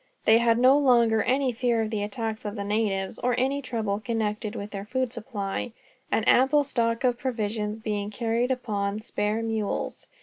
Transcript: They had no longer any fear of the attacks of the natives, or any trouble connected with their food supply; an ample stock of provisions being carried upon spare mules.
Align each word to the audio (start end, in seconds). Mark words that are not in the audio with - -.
They 0.25 0.39
had 0.39 0.57
no 0.57 0.79
longer 0.79 1.21
any 1.21 1.51
fear 1.51 1.79
of 1.79 1.91
the 1.91 2.01
attacks 2.01 2.43
of 2.43 2.55
the 2.55 2.63
natives, 2.63 3.19
or 3.19 3.35
any 3.37 3.61
trouble 3.61 3.99
connected 3.99 4.55
with 4.55 4.71
their 4.71 4.83
food 4.83 5.13
supply; 5.13 5.73
an 6.11 6.23
ample 6.23 6.63
stock 6.63 7.03
of 7.03 7.19
provisions 7.19 7.77
being 7.77 8.09
carried 8.09 8.49
upon 8.49 9.01
spare 9.01 9.43
mules. 9.43 10.07